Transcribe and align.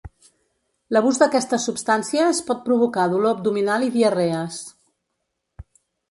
L'abús 0.95 1.17
d'aquestes 1.23 1.65
substàncies 1.69 2.39
pot 2.47 2.63
provocar 2.69 3.03
dolor 3.11 3.35
abdominal 3.37 3.85
i 3.89 3.91
diarrees. 3.97 4.57